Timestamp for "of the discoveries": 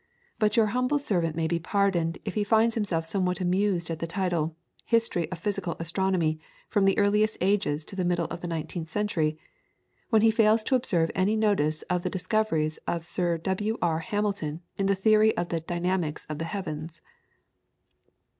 11.83-12.79